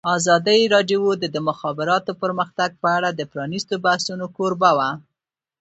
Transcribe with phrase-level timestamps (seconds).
[0.17, 4.89] ازادي راډیو د د مخابراتو پرمختګ په اړه د پرانیستو بحثونو کوربه وه.